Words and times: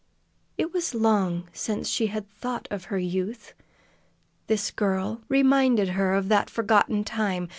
It 0.57 0.73
was 0.73 0.95
long 0.95 1.47
since 1.53 1.87
she 1.87 2.07
had 2.07 2.27
thought 2.27 2.67
of 2.71 2.85
her 2.85 2.97
youth. 2.97 3.53
This 4.47 4.71
girl 4.71 5.21
reminded 5.29 5.89
her 5.89 6.15
of 6.15 6.27
that 6.29 6.49
forgotten 6.49 7.03
time. 7.03 7.49